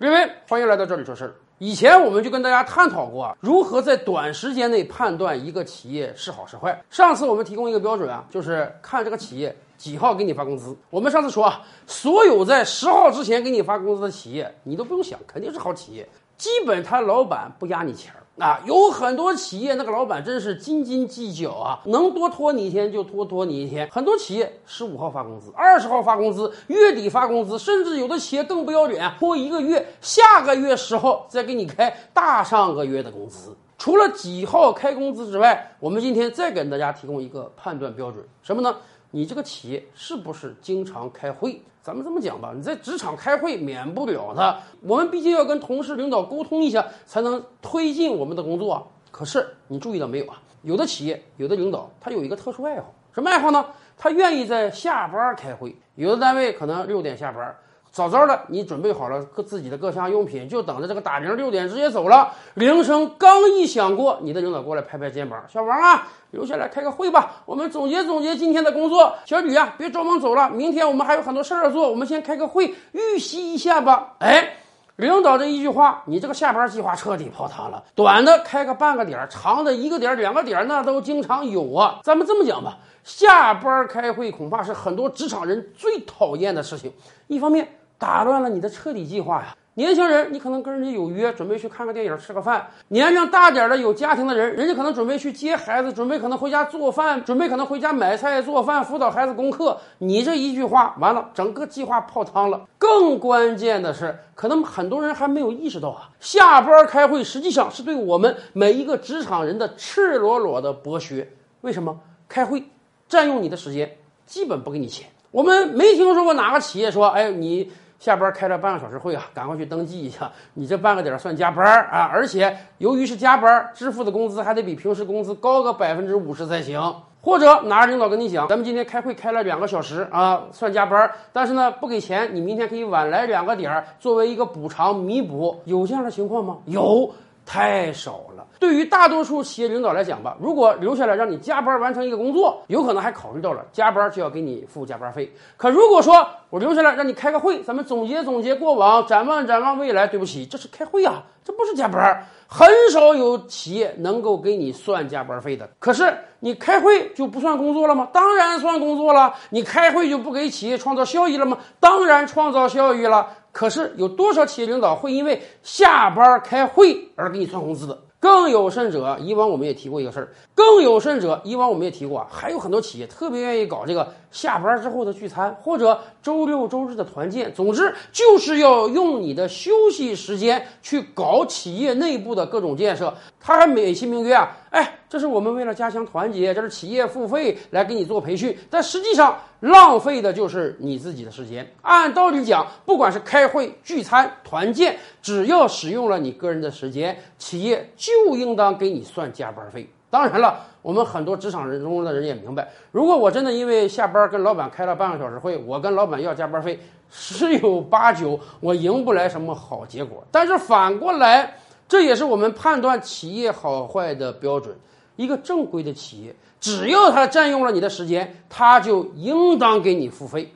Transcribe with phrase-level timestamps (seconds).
[0.00, 1.34] 各位，欢迎来到这里说事儿。
[1.58, 6.80] 以前我们就跟大家探讨过啊，如何在短时间内判断一个企业是好是坏。
[6.88, 10.76] 上次我们提供一个标准啊，就是看这个企业几号给你发工资。
[10.90, 16.08] 我们上次说啊，所有在十号之前给你发工资的企业，你都不用想，肯定是好企业。
[16.38, 23.88] 基本他老板不压你钱儿啊，有很多企业那个老板真是斤斤计较啊，能多拖你一天就多拖你一天。
[23.90, 33.56] 很多企业十五号发工资，二十号发工资，月底发工资，甚至有的企业更不要脸，拖一个月，下个月十号再给你开大上个月的工资。
[33.76, 38.76] 除了几号开工资之外，我们今天再给大家提供一个判断标准，什么呢？
[39.10, 41.60] 你这个企业是不是经常开会？
[41.82, 48.90] 咱们这么讲吧，你在职场开会免不了的，我们毕竟要跟同事领导沟通一下，才能推进我们的工作。
[49.10, 50.42] 可是你注意到没有啊？
[50.62, 53.64] 有的企业，有的领导，他有一个特殊爱好，什么爱好呢？
[53.96, 55.74] 他愿意在下班开会。
[55.94, 57.56] 有的单位可能六点下班。
[57.90, 62.32] 早早的，你准备好了各自己的各项用品，就等着这个打铃，六点直接走了。
[62.54, 74.14] 铃声刚一响过，你的领导过来拍拍肩膀：“小王啊，留下来开个会吧，我们总结总结今天的工作。”小吕啊，别着忙走了，明天我们还有很多事儿要做，我们先开个会，预习一下吧。
[74.20, 74.56] 哎，
[74.96, 77.82] 领导这一句话，你这个下班计划彻底泡汤了。
[77.96, 81.98] 短的开个半个点儿，长的一个点儿、两个点儿，那都经常有啊。
[82.04, 86.92] 咱们这么讲吧，下班开会恐怕是很多职场人最讨厌的事情。
[87.26, 89.54] 一方面，打乱了你的彻底计划呀！
[89.74, 99.78] 年轻人，你可能跟人家有约，准备去看个电影、吃个饭；年龄大点的有家庭的人，人家可能准备去接孩子，准备可能回家做饭，准备可能回家买菜做饭，辅导孩子功课。
[99.98, 102.66] 你这一句话完了，整个计划泡汤了。
[102.76, 111.28] 更关键的是，可能很多人还没有意识到啊，下班开会实际上是对我们每一个职场人的赤裸裸的剥削。
[111.60, 112.00] 为什么？
[112.28, 112.64] 开会
[113.08, 115.08] 占用你的时间，基本不给你钱。
[115.30, 117.70] 我们没听说过哪个企业说，哎，你。
[117.98, 122.08] 下班开了半个小时会啊，赶快去登记一下，你这半个点算加班啊！
[122.12, 126.80] 而且由于是加班，支付的工资还得比平时工资高个百分之五十才行。
[127.20, 135.60] 或者哪个领导跟你讲，咱们今天开会开了两个小时啊，算加班，但是呢不给钱，你明天可以晚来两个点儿作为一个补偿弥补。
[135.64, 136.58] 有这样的情况吗？
[136.66, 137.12] 有。
[137.48, 138.46] 太少了。
[138.58, 145.32] 对于大多数企业领导来讲吧，如果留下来让你加班完成一个工作，有可能还考虑到了加班就要给你付加班费。
[145.56, 152.26] 可如果说我留下来让你开个会，咱们总结总结过往，展望展望未来，对不起，这是开会啊，这不是加班。
[152.46, 155.68] 很少有企业能够给你算加班费的。
[155.78, 158.08] 可是你开会就不算工作了吗？
[158.12, 159.34] 当然算工作了。
[159.50, 161.56] 你开会就不给企业创造效益了吗？
[161.80, 163.28] 当然创造效益了。
[163.58, 167.98] 可是有多少企业领导会因为下班开会而给你算工资的？
[168.20, 170.28] 更有甚者，以往我们也提过一个事儿。
[170.54, 177.52] 更有甚者，以往我们也提过啊，还有很多企业特别愿意搞这个下班之后的聚餐，或者周六周日的团建。
[177.52, 183.12] 总之，就是要用你的休息时间去搞企业内部的各种建设。
[183.40, 188.56] 他还美其名曰啊，哎，这是我们为了加强团结，这是企业付费来给你做培训。
[188.68, 191.66] 但实际上浪费的就是你自己的时间。
[191.82, 199.88] 按道理讲，不管是开会、聚餐、团建，只要使用了你个人的时间，企业就应当给你算加班费。
[200.10, 206.80] 当然了，我们很多职场人中的人也明白，如果我真的因为下班跟老板开了半个小时会，我跟老板要加班费，
[207.10, 210.24] 十有八九我赢不来什么好结果。
[210.30, 214.74] 但是反过来，这也是我们判断企业好坏的标准。
[215.18, 220.52] 一个正规的企业，只要他占用了你的时间，他就应当给你付费。